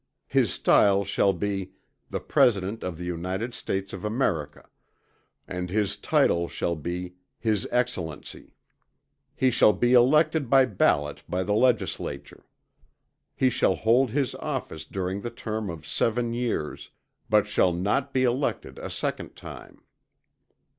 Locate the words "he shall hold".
13.35-14.09